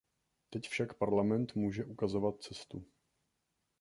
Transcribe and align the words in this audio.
Teď 0.49 0.69
však 0.69 0.93
Parlament 0.97 1.55
může 1.55 1.85
ukazovat 1.85 2.41
cestu. 2.41 2.83